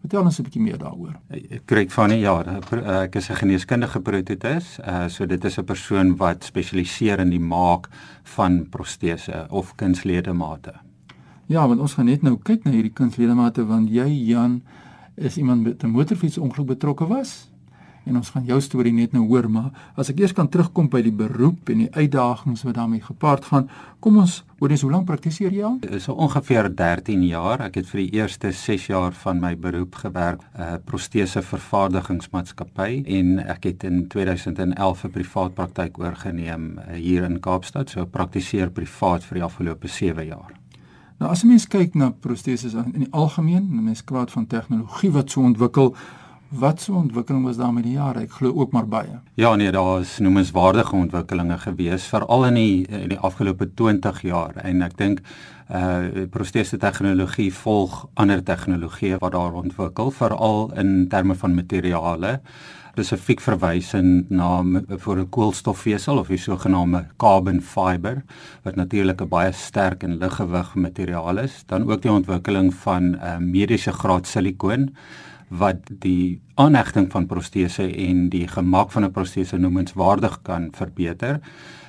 Vertel 0.00 0.24
ons 0.24 0.38
'n 0.38 0.42
bietjie 0.42 0.62
meer 0.62 0.78
daaroor. 0.78 1.20
Korrek 1.66 1.90
van 1.90 2.08
die 2.08 2.20
ja, 2.20 2.40
ek 3.04 3.14
is 3.16 3.28
'n 3.28 3.36
geneeskundige 3.36 4.00
protetis. 4.00 4.78
Uh 4.80 5.08
so 5.08 5.26
dit 5.26 5.44
is 5.44 5.58
'n 5.58 5.64
persoon 5.64 6.16
wat 6.16 6.44
spesialiseer 6.44 7.20
in 7.20 7.30
die 7.30 7.40
maak 7.40 7.88
van 8.22 8.68
protese 8.68 9.46
of 9.50 9.74
kunsledemate. 9.74 10.72
Ja, 11.46 11.68
want 11.68 11.80
ons 11.80 11.94
gaan 11.94 12.06
net 12.06 12.22
nou 12.22 12.38
kyk 12.42 12.64
na 12.64 12.70
hierdie 12.70 12.92
kunsledemate 12.92 13.66
want 13.66 13.90
jy 13.90 14.08
Jan 14.08 14.62
is 15.16 15.36
iemand 15.36 15.62
met 15.62 15.84
'n 15.84 15.90
motorfietsongeluk 15.90 16.66
betrokke 16.66 17.06
was 17.06 17.50
en 18.04 18.16
ons 18.16 18.30
gaan 18.30 18.44
jou 18.44 18.60
storie 18.60 18.92
net 18.92 19.12
nou 19.12 19.24
hoor, 19.26 19.48
maar 19.50 19.70
as 19.96 20.10
ek 20.12 20.20
eers 20.20 20.34
kan 20.36 20.48
terugkom 20.48 20.88
by 20.92 21.02
die 21.02 21.14
beroep 21.14 21.70
en 21.72 21.84
die 21.84 21.90
uitdagings 21.94 22.64
wat 22.66 22.76
daarmee 22.78 23.04
gepaard 23.04 23.44
gaan, 23.50 23.68
kom 24.04 24.18
ons 24.20 24.42
hoor 24.60 24.72
eens 24.72 24.84
hoe 24.84 24.90
lank 24.92 25.06
praktiseer 25.08 25.52
jy 25.52 25.64
al? 25.64 25.78
So 26.00 26.12
ongeveer 26.12 26.70
13 26.76 27.22
jaar. 27.26 27.60
Ek 27.64 27.78
het 27.80 27.88
vir 27.90 28.04
die 28.04 28.20
eerste 28.20 28.52
6 28.52 28.88
jaar 28.90 29.16
van 29.24 29.40
my 29.40 29.54
beroep 29.56 29.94
gewerk, 30.04 30.40
'n 30.54 30.60
uh, 30.60 30.76
protese 30.84 31.42
vervaardigingsmaatskappy 31.42 33.04
en 33.06 33.38
ek 33.38 33.64
het 33.64 33.84
in 33.84 34.08
2011 34.08 35.04
'n 35.04 35.10
privaat 35.10 35.54
praktyk 35.54 35.98
oorgeneem 35.98 36.78
uh, 36.78 36.94
hier 36.94 37.24
in 37.24 37.40
Kaapstad. 37.40 37.90
So 37.90 38.06
praktiseer 38.06 38.70
privaat 38.70 39.24
vir 39.24 39.34
die 39.34 39.44
afgelope 39.44 39.88
7 39.88 40.26
jaar. 40.26 40.52
Nou 41.18 41.30
as 41.30 41.42
'n 41.44 41.48
mens 41.48 41.66
kyk 41.66 41.94
na 41.94 42.10
proteses 42.10 42.74
in 42.74 43.04
die 43.04 43.12
algemeen, 43.12 43.68
'n 43.70 43.84
mens 43.84 44.04
kwaad 44.04 44.30
van 44.30 44.46
tegnologie 44.46 45.10
wat 45.10 45.30
so 45.30 45.40
ontwikkel, 45.40 45.94
Wat 46.48 46.80
so 46.80 46.94
ontwikkeling 46.94 47.44
was 47.44 47.56
daar 47.56 47.72
met 47.72 47.82
die 47.82 47.96
jare? 47.96 48.20
Ek 48.20 48.36
glo 48.38 48.52
ook 48.54 48.72
maar 48.72 48.86
baie. 48.86 49.18
Ja 49.34 49.54
nee, 49.56 49.70
daar 49.72 50.00
is 50.00 50.18
noemenswaardige 50.18 50.96
ontwikkelinge 50.96 51.58
gewees 51.58 52.06
veral 52.06 52.46
in 52.46 52.54
die 52.54 52.86
in 52.86 53.08
die 53.08 53.18
afgelope 53.18 53.70
20 53.74 54.22
jaar 54.22 54.56
en 54.62 54.82
ek 54.82 54.96
dink 54.98 55.24
uh 55.72 56.28
protese 56.30 56.76
tegnologie 56.76 57.50
volg 57.54 58.06
ander 58.20 58.42
tegnologieë 58.44 59.18
wat 59.20 59.32
daar 59.32 59.56
ontwikkel 59.56 60.10
veral 60.12 60.70
in 60.76 61.08
terme 61.08 61.34
van 61.34 61.54
materiale 61.54 62.40
spesifiek 62.94 63.40
verwysend 63.42 64.30
na 64.30 64.62
vir 64.62 65.18
'n 65.18 65.30
koolstofvesel 65.30 66.18
of 66.18 66.28
die 66.28 66.38
sogenaamde 66.38 67.06
carbon 67.16 67.60
fiber 67.60 68.22
wat 68.62 68.76
natuurlik 68.76 69.20
'n 69.22 69.28
baie 69.28 69.52
sterk 69.52 70.02
en 70.04 70.18
liggewig 70.18 70.74
materiaal 70.74 71.38
is 71.38 71.64
dan 71.66 71.90
ook 71.90 72.02
die 72.02 72.12
ontwikkeling 72.12 72.74
van 72.74 73.14
uh, 73.14 73.38
mediese 73.38 73.92
graad 73.92 74.26
silikoon 74.26 74.94
wat 75.48 75.90
die 76.00 76.40
aanhegting 76.54 77.10
van 77.12 77.26
protese 77.26 77.86
en 77.86 78.28
die 78.28 78.48
gemak 78.48 78.90
van 78.90 79.04
'n 79.04 79.10
protese 79.10 79.56
noemenswaardig 79.56 80.42
kan 80.42 80.68
verbeter. 80.72 81.40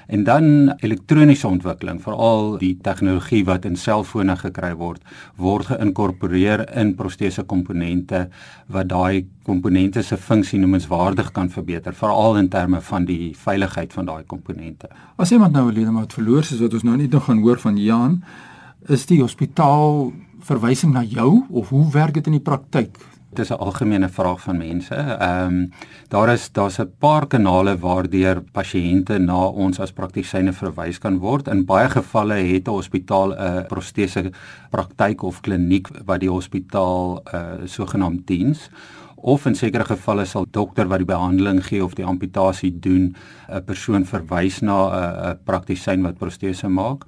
En 0.07 0.23
dan 0.23 0.73
elektroniese 0.77 1.47
ontwikkeling, 1.47 2.01
veral 2.01 2.57
die 2.61 2.77
tegnologie 2.81 3.41
wat 3.45 3.65
in 3.65 3.75
selfone 3.75 4.35
gekry 4.37 4.73
word, 4.77 5.01
word 5.35 5.65
geïnkorporeer 5.65 6.65
in 6.77 6.93
protese 6.95 7.43
komponente 7.43 8.27
wat 8.67 8.89
daai 8.91 9.25
komponente 9.43 10.03
se 10.03 10.17
funksie 10.17 10.59
noemenswaardig 10.59 11.31
kan 11.31 11.49
verbeter, 11.49 11.93
veral 11.93 12.37
in 12.37 12.49
terme 12.49 12.81
van 12.81 13.05
die 13.05 13.33
veiligheid 13.37 13.93
van 13.93 14.05
daai 14.05 14.23
komponente. 14.23 14.89
As 15.17 15.31
iemand 15.31 15.53
nou 15.53 15.71
'n 15.71 15.73
ledemaat 15.73 16.13
verloor, 16.13 16.43
soos 16.43 16.59
wat 16.59 16.73
ons 16.73 16.83
nou 16.83 16.97
net 16.97 17.11
nog 17.11 17.25
gaan 17.25 17.41
hoor 17.41 17.59
van 17.59 17.77
Jan, 17.77 18.23
is 18.87 19.05
die 19.05 19.21
hospitaal 19.21 20.13
verwysing 20.39 20.93
na 20.93 21.03
jou 21.03 21.43
of 21.49 21.69
hoe 21.69 21.91
werk 21.91 22.13
dit 22.13 22.25
in 22.25 22.37
die 22.37 22.41
praktyk? 22.41 22.97
Dis 23.35 23.51
'n 23.51 23.59
algemene 23.59 24.09
vraag 24.09 24.41
van 24.41 24.57
mense. 24.57 24.95
Ehm 24.95 25.47
um, 25.47 25.71
daar 26.09 26.29
is 26.33 26.51
daar's 26.51 26.79
'n 26.79 26.91
paar 26.99 27.27
kanale 27.27 27.77
waardeur 27.77 28.41
pasiënte 28.51 29.17
na 29.17 29.45
ons 29.47 29.79
as 29.79 29.91
praktisyne 29.91 30.53
verwys 30.53 30.99
kan 30.99 31.17
word. 31.17 31.47
In 31.47 31.65
baie 31.65 31.89
gevalle 31.89 32.33
het 32.33 32.67
'n 32.67 32.71
hospitaal 32.71 33.33
'n 33.33 33.65
protese 33.67 34.31
praktyk 34.71 35.23
of 35.23 35.41
kliniek 35.41 35.87
wat 36.05 36.19
die 36.19 36.29
hospitaal 36.29 37.21
uh, 37.33 37.41
sogenaamd 37.65 38.27
diens 38.27 38.69
of 39.15 39.45
in 39.45 39.55
sekere 39.55 39.85
gevalle 39.85 40.25
sal 40.25 40.45
dokter 40.51 40.87
wat 40.87 41.01
die 41.01 41.09
behandeling 41.09 41.63
gee 41.65 41.83
of 41.83 41.95
die 41.97 42.05
amputasie 42.05 42.79
doen 42.79 43.15
'n 43.49 43.63
persoon 43.65 44.05
verwys 44.05 44.61
na 44.61 44.77
'n 45.31 45.39
praktisyn 45.43 46.01
wat 46.01 46.17
protese 46.17 46.67
maak. 46.67 47.05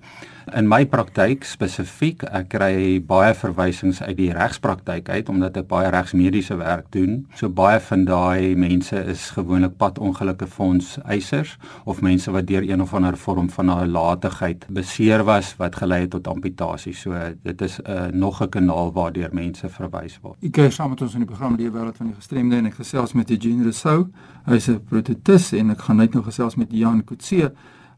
In 0.56 0.70
my 0.72 0.86
praktyk 0.88 1.44
spesifiek, 1.44 2.22
ek 2.32 2.46
kry 2.54 2.76
baie 3.04 3.34
verwysings 3.36 3.98
uit 4.00 4.16
die 4.16 4.30
regspraktyk 4.32 5.10
uit 5.12 5.28
omdat 5.28 5.58
ek 5.60 5.68
baie 5.68 5.90
regsmediese 5.92 6.56
werk 6.56 6.86
doen. 6.96 7.18
So 7.36 7.52
baie 7.52 7.82
van 7.84 8.06
daai 8.08 8.56
mense 8.56 8.96
is 9.12 9.26
gewoonlik 9.36 9.76
padongelukke 9.82 10.48
fonds 10.48 10.94
eisers 11.04 11.58
of 11.84 12.00
mense 12.06 12.32
wat 12.32 12.48
deur 12.48 12.64
een 12.64 12.82
of 12.82 12.96
ander 12.96 13.20
vorm 13.20 13.50
van 13.52 13.74
nalatigheid 13.74 14.64
beseer 14.72 15.26
was 15.28 15.52
wat 15.60 15.76
gelei 15.82 16.06
het 16.06 16.16
tot 16.16 16.32
amputasie. 16.32 16.96
So 16.96 17.12
dit 17.44 17.62
is 17.62 17.80
'n 17.80 17.92
uh, 17.92 18.08
nog 18.14 18.42
'n 18.42 18.50
kanaal 18.50 18.94
waardeur 18.94 19.34
mense 19.34 19.68
verwys 19.70 20.20
word. 20.22 20.38
Ek 20.42 20.52
kyk 20.52 20.72
saam 20.72 20.90
met 20.90 21.02
ons 21.02 21.14
in 21.14 21.26
die 21.26 21.28
program 21.28 21.58
die 21.58 21.70
wêreld 21.70 21.98
van 21.98 22.08
die 22.08 22.16
gestremde 22.16 22.56
en 22.56 22.66
ek 22.66 22.80
gesels 22.80 23.14
met 23.14 23.30
Eugene 23.30 23.64
Rousseau. 23.64 24.08
Hy's 24.46 24.70
'n 24.70 24.80
protetis 24.80 25.52
en 25.52 25.72
ek 25.72 25.80
gaan 25.80 25.98
net 25.98 26.14
nou 26.14 26.24
gesels 26.24 26.56
met 26.56 26.68
Jan 26.72 27.04
Kutse. 27.04 27.52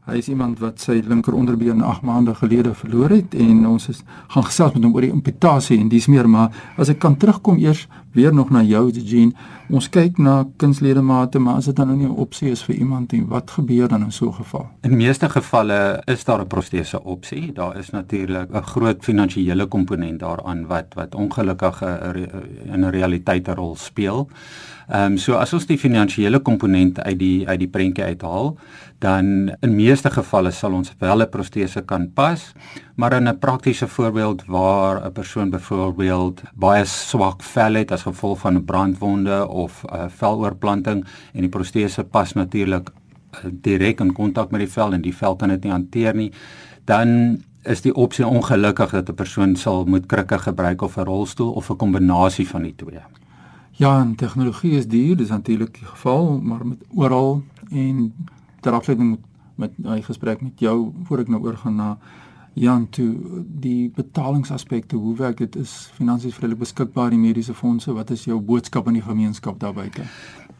Hy 0.08 0.16
is 0.16 0.30
iemand 0.32 0.58
wat 0.64 0.80
sy 0.80 1.02
linker 1.04 1.34
onderbeen 1.36 1.82
8 1.84 2.02
maande 2.08 2.32
gelede 2.34 2.70
verloor 2.74 3.12
het 3.12 3.34
en 3.36 3.66
ons 3.68 3.88
is 3.92 3.98
gaan 4.32 4.46
gesels 4.46 4.72
met 4.72 4.86
hom 4.86 4.94
oor 4.96 5.04
die 5.04 5.12
amputasie 5.12 5.76
en 5.76 5.90
dis 5.92 6.06
meer 6.08 6.28
maar 6.28 6.54
as 6.80 6.88
ek 6.88 7.02
kan 7.02 7.18
terugkom 7.20 7.60
eers 7.60 7.82
weer 8.12 8.34
nog 8.34 8.50
na 8.50 8.62
jou 8.62 8.90
Eugene. 8.94 9.32
Ons 9.70 9.88
kyk 9.88 10.18
na 10.18 10.46
kunsledemate, 10.58 11.38
maar 11.38 11.60
as 11.60 11.68
dit 11.70 11.76
dan 11.76 11.86
nou 11.88 11.96
nie 11.98 12.06
'n 12.06 12.18
opsie 12.18 12.50
is 12.50 12.62
vir 12.62 12.74
iemand 12.74 13.12
nie, 13.12 13.24
wat 13.26 13.50
gebeur 13.50 13.88
dan 13.88 14.02
in 14.02 14.12
so 14.12 14.26
'n 14.26 14.34
geval? 14.34 14.68
In 14.82 14.96
meeste 14.96 15.28
gevalle 15.28 16.02
is 16.06 16.24
daar 16.24 16.40
'n 16.40 16.46
protese 16.46 17.04
opsie. 17.04 17.52
Daar 17.52 17.78
is 17.78 17.90
natuurlik 17.90 18.50
'n 18.52 18.62
groot 18.62 19.04
finansiële 19.04 19.66
komponent 19.66 20.20
daaraan 20.20 20.66
wat 20.66 20.94
wat 20.94 21.14
ongelukkig 21.14 21.82
in 22.64 22.84
'n 22.84 22.90
realiteit 22.90 23.48
'n 23.48 23.54
rol 23.54 23.76
speel. 23.76 24.28
Ehm 24.90 25.12
um, 25.12 25.16
so 25.18 25.36
as 25.38 25.52
ons 25.54 25.66
die 25.66 25.78
finansiële 25.78 26.40
komponent 26.42 26.96
uit 27.00 27.18
die 27.18 27.48
uit 27.48 27.58
die 27.58 27.68
prentjie 27.68 28.04
uithaal, 28.04 28.56
dan 28.98 29.52
in 29.62 29.76
meeste 29.76 30.10
gevalle 30.10 30.50
sal 30.50 30.72
ons 30.74 30.90
wel 30.98 31.22
'n 31.22 31.28
protese 31.30 31.82
kan 31.86 32.10
pas, 32.12 32.52
maar 33.00 33.12
in 33.12 33.28
'n 33.28 33.38
praktiese 33.38 33.88
voorbeeld 33.88 34.44
waar 34.44 35.06
'n 35.06 35.12
persoon 35.12 35.50
byvoorbeeld 35.50 36.42
baie 36.54 36.84
swak 36.84 37.42
vel 37.42 37.74
het 37.74 37.92
as 37.92 38.02
gevolg 38.02 38.38
van 38.38 38.54
'n 38.54 38.64
brandwonde 38.64 39.48
of 39.48 39.84
'n 39.84 39.94
uh, 39.94 40.04
veloorplanting 40.08 41.04
en 41.32 41.40
die 41.40 41.48
protese 41.48 42.04
pas 42.04 42.32
natuurlik 42.32 42.90
uh, 42.90 43.50
direk 43.52 44.00
in 44.00 44.12
kontak 44.12 44.50
met 44.50 44.60
die 44.60 44.72
vel 44.72 44.92
en 44.92 45.00
die 45.00 45.16
vel 45.16 45.36
kan 45.36 45.48
dit 45.48 45.62
nie 45.62 45.72
hanteer 45.72 46.14
nie, 46.14 46.32
dan 46.84 47.38
is 47.62 47.80
die 47.80 47.94
opsie 47.94 48.26
ongelukkig 48.26 48.90
dat 48.90 49.08
'n 49.08 49.14
persoon 49.14 49.56
sal 49.56 49.84
moet 49.84 50.06
krikke 50.06 50.38
gebruik 50.38 50.82
of 50.82 50.96
'n 50.96 51.04
rolstoel 51.04 51.52
of 51.52 51.70
'n 51.70 51.76
kombinasie 51.76 52.48
van 52.48 52.62
die 52.62 52.74
twee. 52.76 53.00
Ja, 53.70 54.00
en 54.00 54.14
tegnologie 54.14 54.72
is 54.72 54.86
duur, 54.86 55.16
dis 55.16 55.28
natuurlik 55.28 55.74
die 55.74 55.86
geval, 55.86 56.40
maar 56.40 56.66
met 56.66 56.78
oral 56.94 57.42
en 57.70 58.14
ter 58.60 58.72
afsluiting 58.72 59.18
met 59.54 59.70
my 59.76 60.02
gesprek 60.02 60.40
met 60.40 60.60
jou 60.60 60.92
voor 61.04 61.18
ek 61.18 61.28
nou 61.28 61.42
oorgaan 61.42 61.74
na 61.74 61.98
Jan 62.52 62.88
toe 62.88 63.16
die 63.46 63.90
betalingsaspekte, 63.94 64.96
hoe 64.96 65.16
werk 65.16 65.38
dit? 65.38 65.56
Is 65.56 65.90
finansies 65.94 66.34
vredelik 66.34 66.58
beskikbaar 66.58 67.12
in 67.12 67.20
mediese 67.20 67.54
fondse? 67.54 67.92
Wat 67.92 68.10
is 68.10 68.24
jou 68.24 68.40
boodskap 68.40 68.86
aan 68.86 68.98
die 68.98 69.02
gemeenskap 69.06 69.60
daar 69.60 69.72
buite? 69.72 70.02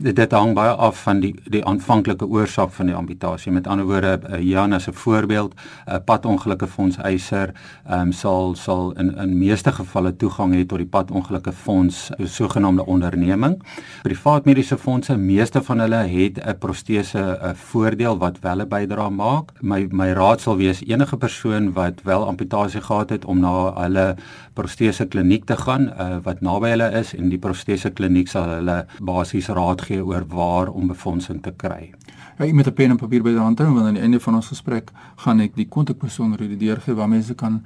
Dit, 0.01 0.33
hang 0.33 0.55
baie 0.57 0.73
af 0.73 1.03
van 1.05 1.21
die 1.21 1.35
die 1.53 1.61
aanvanklike 1.67 2.25
oorsaak 2.25 2.73
van 2.73 2.89
die 2.89 2.97
amputasie. 2.97 3.53
Met 3.53 3.67
ander 3.69 3.87
woorde, 3.87 4.19
uh, 4.31 4.41
Jan 4.41 4.73
as 4.73 4.89
'n 4.89 4.93
voorbeeld, 4.93 5.55
'n 5.55 5.93
uh, 5.93 5.99
padongelukke 6.05 6.67
fonds 6.67 6.97
eiser, 6.97 7.53
ehm 7.87 8.01
um, 8.01 8.13
sal 8.13 8.55
sal 8.55 8.93
in 8.97 9.17
in 9.19 9.39
meeste 9.39 9.73
gevalle 9.73 10.17
toegang 10.17 10.55
hê 10.55 10.67
tot 10.67 10.79
die 10.79 10.87
padongelukke 10.87 11.53
fonds, 11.53 12.11
'n 12.19 12.27
sogenaamde 12.27 12.87
onderneming. 12.87 13.63
Privaat 14.03 14.45
mediese 14.45 14.79
fondse, 14.79 15.17
meeste 15.17 15.63
van 15.63 15.79
hulle 15.79 16.03
het 16.07 16.39
'n 16.39 16.59
protese 16.59 17.39
'n 17.43 17.55
voordeel 17.55 18.19
wat 18.19 18.39
wel 18.41 18.61
'n 18.61 18.69
bydrae 18.69 19.11
maak. 19.11 19.53
My 19.61 19.87
my 19.91 20.13
raad 20.13 20.41
sal 20.41 20.57
wees 20.57 20.83
enige 20.87 21.17
persoon 21.17 21.73
wat 21.73 22.03
wel 22.03 22.27
amputasie 22.27 22.81
gehad 22.81 23.11
het 23.11 23.25
om 23.25 23.41
na 23.41 23.73
hulle 23.83 24.17
protese 24.55 25.07
kliniek 25.07 25.45
te 25.45 25.57
gaan 25.57 25.89
uh, 25.89 26.17
wat 26.23 26.41
naby 26.41 26.69
hulle 26.69 26.91
is 27.01 27.15
en 27.15 27.29
die 27.29 27.39
protese 27.39 27.91
kliniek 27.91 28.29
sal 28.29 28.49
hulle 28.49 28.87
basies 28.99 29.49
raad 29.49 29.81
gee 29.91 30.07
oor 30.07 30.25
waar 30.31 30.71
om 30.71 30.91
befondsing 30.91 31.43
te 31.43 31.53
kry. 31.57 31.91
Ja, 32.39 32.47
jy 32.47 32.55
moet 32.55 32.67
'n 32.67 32.75
pen 32.75 32.91
en 32.91 32.97
papier 32.97 33.23
by 33.23 33.31
die 33.35 33.43
hand 33.43 33.59
hou 33.59 33.75
want 33.75 33.87
aan 33.87 33.99
die 33.99 34.03
einde 34.03 34.21
van 34.21 34.35
ons 34.35 34.49
gesprek 34.49 34.93
gaan 35.17 35.41
ek 35.41 35.57
die 35.57 35.69
kontakpersoon 35.69 36.37
redeer 36.37 36.81
gee 36.81 36.95
waar 36.95 37.09
mense 37.09 37.35
kan 37.35 37.63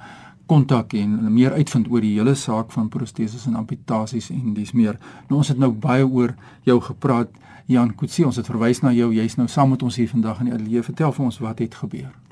kontak 0.47 0.93
en 0.95 1.33
meer 1.33 1.53
uitvind 1.53 1.89
oor 1.91 2.01
die 2.01 2.19
hele 2.19 2.35
saak 2.35 2.73
van 2.73 2.89
proteses 2.89 3.47
en 3.47 3.55
amputasies 3.55 4.31
en 4.31 4.55
dis 4.55 4.73
meer. 4.73 4.99
Nou 5.29 5.39
ons 5.39 5.49
het 5.49 5.59
nou 5.59 5.71
baie 5.71 6.07
oor 6.07 6.35
jou 6.65 6.81
gepraat 6.81 7.29
Jan 7.67 7.95
Kutsie, 7.95 8.27
ons 8.27 8.37
het 8.37 8.47
verwys 8.47 8.83
na 8.83 8.93
jou. 8.93 9.13
Jy's 9.15 9.37
nou 9.37 9.49
saam 9.49 9.71
met 9.71 9.83
ons 9.83 9.97
hier 9.97 10.09
vandag 10.09 10.41
in 10.41 10.45
die 10.51 10.55
ateljee. 10.55 10.83
Vertel 10.83 11.13
vir 11.13 11.25
ons 11.25 11.39
wat 11.39 11.59
het 11.59 11.75
gebeur. 11.75 12.24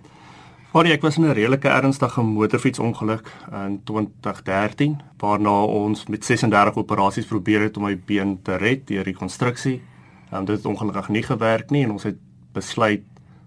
Hoor 0.72 0.88
ek 0.88 1.02
was 1.04 1.18
in 1.18 1.24
'n 1.28 1.34
redelike 1.36 1.68
ernstige 1.68 2.22
motorfietsongeluk 2.22 3.26
in 3.52 3.80
2013 3.84 5.00
waarna 5.18 5.64
ons 5.64 6.06
met 6.06 6.24
36 6.24 6.76
operasies 6.76 7.26
probeer 7.26 7.60
het 7.60 7.76
om 7.76 7.82
my 7.82 7.98
been 8.06 8.38
te 8.42 8.56
red 8.56 8.86
deur 8.86 9.02
rekonstruksie. 9.02 9.82
En 10.30 10.44
dit 10.44 10.56
het 10.56 10.66
ongelukkig 10.66 11.08
nie 11.08 11.22
gewerk 11.22 11.70
nie 11.70 11.84
en 11.84 11.90
ons 11.90 12.02
het 12.02 12.16
besluit 12.52 13.02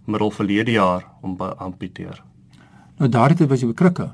middel 0.06 0.32
verlede 0.32 0.72
jaar 0.72 1.06
om 1.22 1.38
te 1.38 1.56
amputeer. 1.56 2.24
Nou 2.98 3.10
daardie 3.10 3.48
was 3.48 3.62
jy 3.62 3.70
op 3.70 3.76
krikke. 3.76 4.14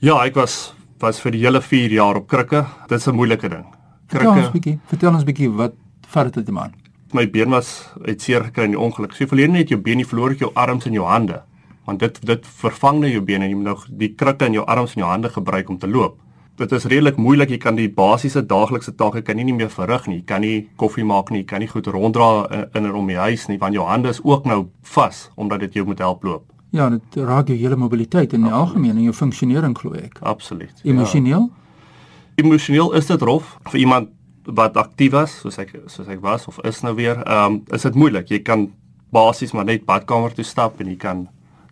Ja, 0.00 0.24
ek 0.24 0.34
was 0.34 0.74
was 0.98 1.20
vir 1.20 1.32
die 1.32 1.40
hele 1.44 1.60
4 1.60 1.90
jaar 1.90 2.16
op 2.16 2.26
krikke. 2.28 2.64
Dit 2.88 2.98
is 2.98 3.06
'n 3.06 3.14
moeilike 3.14 3.48
ding. 3.48 3.66
Krikke. 4.06 4.26
Vertel 4.26 4.42
ons 4.42 4.48
'n 4.48 4.52
bietjie, 4.52 4.78
vertel 4.86 5.14
ons 5.14 5.24
bietjie 5.24 5.50
wat 5.50 5.74
vat 6.06 6.32
dit 6.32 6.50
man? 6.50 6.72
My 7.12 7.30
been 7.30 7.50
was 7.50 7.92
uit 8.06 8.22
seer 8.22 8.44
gekry 8.44 8.64
in 8.64 8.70
die 8.70 8.80
ongeluk. 8.80 9.12
So 9.12 9.26
verlede 9.26 9.52
net 9.52 9.68
jou 9.68 9.80
been, 9.80 9.98
jy 9.98 10.04
verloor 10.04 10.34
jou 10.34 10.50
arms 10.54 10.86
en 10.86 10.92
jou 10.92 11.04
hande 11.04 11.42
want 11.86 12.02
dit 12.02 12.20
dit 12.26 12.46
vervang 12.60 13.00
nou 13.00 13.10
jou 13.10 13.22
bene 13.24 13.46
en 13.46 13.50
jy 13.50 13.56
moet 13.56 13.70
nou 13.70 13.76
die 14.02 14.12
krikke 14.14 14.48
in 14.50 14.58
jou 14.58 14.64
arms 14.66 14.96
en 14.96 15.04
jou 15.04 15.10
hande 15.10 15.30
gebruik 15.32 15.70
om 15.70 15.78
te 15.78 15.90
loop. 15.90 16.18
Dit 16.56 16.72
is 16.72 16.86
redelik 16.88 17.18
moeilik. 17.20 17.50
Jy 17.52 17.58
kan 17.60 17.76
die 17.76 17.88
basiese 17.92 18.40
daaglikse 18.48 18.94
take 18.96 19.20
kan 19.22 19.36
nie, 19.36 19.44
nie 19.44 19.54
meer 19.58 19.68
verrig 19.68 20.06
nie. 20.08 20.22
Jy 20.22 20.24
kan 20.24 20.40
nie 20.40 20.68
koffie 20.80 21.04
maak 21.04 21.30
nie, 21.30 21.42
jy 21.42 21.48
kan 21.50 21.60
nie 21.60 21.68
goed 21.68 21.90
ronddra 21.92 22.46
in, 22.48 22.64
in 22.80 22.88
en 22.88 22.96
om 22.96 23.12
die 23.12 23.18
huis 23.20 23.46
nie 23.50 23.58
want 23.60 23.76
jou 23.76 23.84
hande 23.86 24.14
is 24.14 24.22
ook 24.24 24.48
nou 24.48 24.66
vas 24.96 25.26
omdat 25.36 25.66
dit 25.66 25.80
jou 25.80 25.86
moet 25.86 26.00
help 26.00 26.24
loop. 26.24 26.48
Ja, 26.76 26.88
dit 26.90 27.16
raak 27.16 27.48
jou 27.52 27.56
hele 27.58 27.76
mobiliteit 27.76 28.32
in 28.32 28.48
die 28.48 28.52
algemeen 28.52 28.96
en 28.96 29.04
jou 29.04 29.14
funksionering 29.14 29.76
glo 29.78 29.94
ek. 30.00 30.18
Absoluut. 30.20 30.80
Emosioneel? 30.84 31.46
Ja. 31.48 32.42
Emosioneel 32.42 32.92
is 32.98 33.06
dit 33.08 33.22
rof 33.22 33.56
vir 33.70 33.80
iemand 33.80 34.10
wat 34.56 34.76
aktief 34.76 35.12
was, 35.12 35.38
soos 35.42 35.56
ek 35.58 35.72
soos 35.90 36.08
ek 36.12 36.20
was 36.24 36.46
of 36.48 36.58
is 36.64 36.82
nou 36.86 36.94
weer. 36.96 37.20
Ehm 37.24 37.60
um, 37.60 37.62
is 37.74 37.84
dit 37.84 37.94
moeilik. 37.94 38.28
Jy 38.30 38.42
kan 38.46 38.68
basies 39.12 39.52
maar 39.52 39.64
net 39.68 39.86
badkamer 39.86 40.34
toe 40.34 40.44
stap 40.44 40.80
en 40.80 40.90
jy 40.90 40.98
kan 41.00 41.26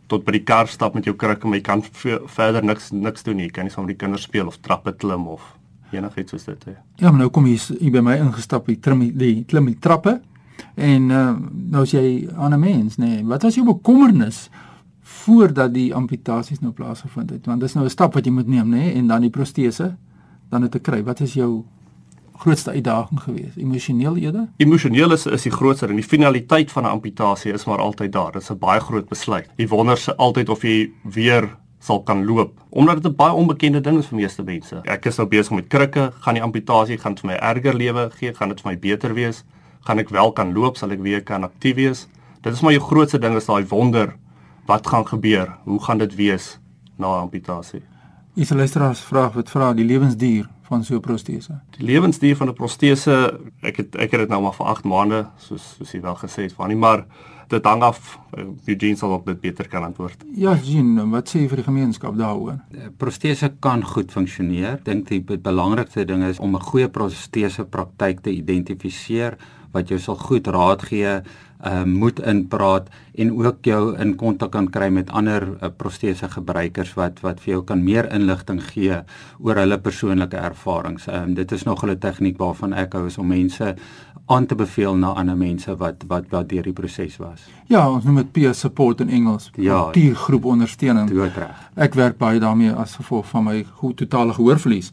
tot 0.07 0.25
by 0.25 0.33
die 0.33 0.45
kar 0.45 0.69
stap 0.69 0.95
met 0.95 1.05
jou 1.05 1.15
krikke, 1.17 1.49
maar 1.49 1.59
jy 1.59 1.65
kan 1.67 1.83
verder 2.27 2.65
niks 2.65 2.91
niks 2.93 3.23
doen 3.23 3.37
nie. 3.37 3.49
Jy 3.49 3.55
kan 3.57 3.65
nie 3.65 3.73
saam 3.73 3.87
met 3.87 3.95
die 3.95 4.03
kinders 4.05 4.27
speel 4.29 4.47
of 4.47 4.61
trappe 4.61 4.93
klim 4.93 5.27
of 5.29 5.43
enigiets 5.95 6.35
soos 6.35 6.45
dit 6.45 6.65
hè. 6.65 6.77
Ja, 7.01 7.11
maar 7.11 7.25
nou 7.25 7.31
kom 7.31 7.47
jy 7.47 7.57
hier 7.79 7.93
by 7.95 8.03
my 8.05 8.17
ingestap, 8.19 8.69
jy 8.69 8.79
trim 8.83 9.05
die 9.19 9.45
klim 9.49 9.71
die 9.71 9.79
trappe 9.81 10.19
en 10.75 11.11
uh, 11.11 11.33
nou 11.75 11.85
sê 11.87 12.03
jy 12.03 12.15
aan 12.37 12.55
'n 12.55 12.61
mens, 12.61 12.97
nê. 12.99 13.07
Nee, 13.07 13.25
wat 13.25 13.43
was 13.43 13.55
jou 13.55 13.65
bekommernis 13.67 14.49
voordat 15.01 15.75
die 15.75 15.95
amputasies 15.95 16.61
nou 16.61 16.73
plaasgevind 16.73 17.31
het? 17.31 17.47
Want 17.47 17.61
dis 17.61 17.75
nou 17.75 17.85
'n 17.85 17.91
stap 17.91 18.15
wat 18.15 18.25
jy 18.25 18.33
moet 18.33 18.49
neem, 18.49 18.69
nê, 18.69 18.77
nee, 18.77 18.95
en 18.95 19.07
dan 19.07 19.21
die 19.21 19.31
protese 19.31 19.97
dan 20.49 20.63
het 20.63 20.71
te 20.71 20.79
kry. 20.79 21.03
Wat 21.03 21.21
is 21.21 21.35
jou 21.35 21.65
grootste 22.37 22.71
uitdaging 22.71 23.21
gewees? 23.21 23.57
Emosioneel 23.57 24.17
eerder? 24.17 24.49
Emosioneel 24.57 25.13
is 25.13 25.27
is 25.27 25.43
die 25.43 25.53
grootste 25.53 25.87
en 25.87 25.97
die 25.97 26.07
finaliteit 26.07 26.73
van 26.73 26.85
'n 26.85 26.95
amputasie 26.97 27.53
is 27.53 27.65
maar 27.65 27.79
altyd 27.79 28.13
daar. 28.13 28.33
Dit 28.33 28.43
is 28.43 28.51
'n 28.51 28.59
baie 28.59 28.81
groot 28.81 29.09
besluit. 29.09 29.49
Jy 29.57 29.69
wonder 29.69 29.97
se 29.97 30.17
altyd 30.17 30.49
of 30.49 30.63
jy 30.63 30.91
weer 31.03 31.57
sal 31.79 32.03
kan 32.03 32.25
loop 32.25 32.61
omdat 32.71 33.03
dit 33.03 33.13
'n 33.13 33.17
baie 33.17 33.33
onbekende 33.33 33.81
ding 33.81 33.99
is 33.99 34.07
vir 34.07 34.17
meeste 34.17 34.43
mense. 34.43 34.81
Ek 34.85 35.07
is 35.07 35.17
nou 35.17 35.29
besig 35.29 35.55
met 35.55 35.69
krikke, 35.69 36.13
gaan 36.21 36.35
die 36.35 36.43
amputasie 36.43 36.99
gaan 36.99 37.17
vir 37.17 37.27
my 37.31 37.35
erger 37.35 37.75
lewe 37.75 38.11
gee, 38.11 38.35
gaan 38.35 38.49
dit 38.49 38.61
vir 38.61 38.71
my 38.73 38.79
beter 38.79 39.15
wees? 39.15 39.45
Gaan 39.81 39.99
ek 39.99 40.09
wel 40.09 40.33
kan 40.33 40.53
loop, 40.53 40.77
sal 40.77 40.91
ek 40.91 41.01
weer 41.03 41.23
kan 41.23 41.45
aktief 41.45 41.75
wees? 41.75 42.09
Dit 42.43 42.53
is 42.53 42.61
maar 42.61 42.73
jou 42.73 42.83
grootste 42.83 43.19
ding 43.19 43.37
is 43.37 43.47
daai 43.47 43.65
wonder 43.69 44.17
wat 44.67 44.87
gaan 44.87 45.07
gebeur? 45.07 45.57
Hoe 45.65 45.83
gaan 45.83 45.99
dit 45.99 46.15
wees 46.15 46.59
na 46.97 47.07
amputasie? 47.07 47.83
Is 48.37 48.51
'n 48.51 48.57
luisteraar 48.57 48.97
vra 48.97 49.31
wat 49.31 49.51
vra 49.51 49.73
die 49.75 49.85
lewensduur 49.85 50.49
van 50.63 50.85
so 50.85 50.95
'n 50.95 51.01
protese? 51.01 51.61
Die 51.79 51.87
lewensduur 51.87 52.37
van 52.37 52.49
'n 52.49 52.53
protese, 52.53 53.41
ek 53.61 53.77
het 53.77 53.95
ek 53.95 54.11
het 54.11 54.21
dit 54.21 54.29
nou 54.29 54.43
maar 54.43 54.55
vir 54.55 54.67
8 54.67 54.85
maande, 54.85 55.27
soos 55.37 55.75
soos 55.77 55.93
jy 55.93 56.01
wel 56.01 56.15
gesê 56.15 56.43
het, 56.43 56.53
van 56.53 56.69
nie 56.69 56.77
maar 56.77 57.07
dit 57.49 57.65
hang 57.65 57.83
af 57.83 58.19
uh, 58.39 58.45
Eugene 58.65 58.97
sal 58.97 59.11
op 59.11 59.27
dit 59.27 59.41
beter 59.41 59.69
kan 59.69 59.85
antwoord. 59.85 60.25
Ja, 60.35 60.51
Eugene, 60.51 61.09
wat 61.11 61.29
sê 61.29 61.39
jy 61.39 61.49
vir 61.49 61.57
die 61.57 61.65
gemeenskap 61.65 62.17
daaroor? 62.17 62.59
Protese 62.97 63.53
kan 63.61 63.85
goed 63.85 64.13
funksioneer. 64.13 64.81
Dink 64.83 65.09
die 65.09 65.21
belangrikste 65.21 66.05
ding 66.05 66.25
is 66.25 66.39
om 66.39 66.57
'n 66.57 66.61
goeie 66.61 66.89
protese 66.89 67.65
praktyk 67.65 68.21
te 68.21 68.31
identifiseer 68.31 69.37
wat 69.71 69.89
jou 69.89 69.99
sal 69.99 70.17
goed 70.17 70.47
raad 70.47 70.83
gee 70.83 71.23
uh, 71.65 71.83
moet 71.85 72.21
inpraat 72.21 72.89
en 73.15 73.33
ook 73.33 73.65
jou 73.65 73.97
in 73.99 74.15
kontak 74.17 74.53
kan 74.53 74.71
kry 74.71 74.89
met 74.89 75.11
ander 75.11 75.47
uh, 75.55 75.69
protese 75.77 76.29
gebruikers 76.29 76.95
wat 76.95 77.21
wat 77.25 77.41
vir 77.41 77.55
jou 77.55 77.63
kan 77.65 77.85
meer 77.85 78.09
inligting 78.13 78.63
gee 78.73 79.01
oor 79.39 79.61
hulle 79.63 79.79
persoonlike 79.79 80.37
ervarings. 80.37 81.07
Um, 81.09 81.35
dit 81.35 81.53
is 81.53 81.63
nog 81.65 81.85
'n 81.85 81.99
tegniek 81.99 82.39
waarvan 82.39 82.73
ek 82.73 82.93
hou 82.93 83.07
is 83.07 83.19
om 83.19 83.27
mense 83.27 83.75
aan 84.27 84.47
te 84.47 84.55
beveel 84.55 84.97
na 84.97 85.13
ander 85.13 85.37
mense 85.37 85.77
wat 85.77 86.05
wat 86.09 86.25
wat 86.31 86.49
deur 86.49 86.63
die 86.63 86.73
proses 86.73 87.17
was. 87.17 87.45
Ja, 87.69 87.91
ons 87.91 88.05
noem 88.05 88.17
dit 88.23 88.33
peer 88.33 88.55
support 88.55 89.01
in 89.01 89.09
Engels. 89.09 89.51
Ja, 89.57 89.91
groep 90.15 90.45
ondersteuning. 90.45 91.11
Doodreg. 91.11 91.71
Ek 91.75 91.95
werk 91.95 92.19
baie 92.19 92.41
daarmee 92.41 92.73
as 92.73 92.97
gevolg 92.97 93.27
van 93.29 93.45
my 93.45 93.65
goed 93.75 93.97
totale 93.97 94.33
gehoorverlies. 94.33 94.93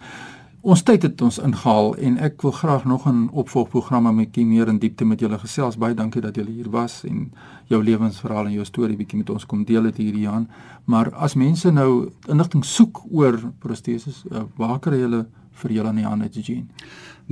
Ons 0.62 0.84
tyd 0.86 1.02
het 1.02 1.22
ons 1.26 1.40
ingehaal 1.42 1.96
en 2.06 2.20
ek 2.22 2.44
wil 2.46 2.52
graag 2.54 2.84
nog 2.86 3.08
'n 3.10 3.30
opvolgprogram 3.34 4.04
met 4.04 4.16
bietjie 4.16 4.46
meer 4.46 4.68
in 4.68 4.78
diepte 4.78 5.06
met 5.06 5.20
julle 5.20 5.40
gesels. 5.40 5.78
Baie 5.78 5.94
dankie 5.94 6.22
dat 6.22 6.36
julle 6.36 6.52
hier 6.52 6.70
was 6.70 7.04
en 7.04 7.32
jou 7.66 7.84
lewensverhaal 7.84 8.46
en 8.46 8.52
jou 8.52 8.66
storie 8.66 8.96
bietjie 8.96 9.18
met 9.18 9.30
ons 9.30 9.46
kom 9.46 9.64
deel 9.64 9.84
het 9.84 9.98
hierdie 9.98 10.22
Jan. 10.22 10.48
Maar 10.86 11.14
as 11.16 11.34
mense 11.34 11.72
nou 11.72 12.12
inligting 12.28 12.66
soek 12.66 13.02
oor 13.12 13.40
proteses, 13.60 14.24
uh, 14.32 14.44
waar 14.56 14.80
kry 14.80 15.00
hulle 15.00 15.26
vir 15.52 15.72
julle 15.72 15.88
aan 15.88 15.96
die 15.96 16.06
hande 16.06 16.30
doen? 16.30 16.70